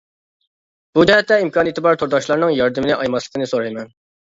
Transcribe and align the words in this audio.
بۇ 0.95 1.03
جەھەتتە 1.11 1.39
ئىمكانىيىتى 1.43 1.85
بار 1.91 2.03
تورداشلارنىڭ 2.05 2.59
ياردىمىنى 2.59 3.01
ئايىماسلىقىنى 3.01 3.55
سورايمەن. 3.57 3.99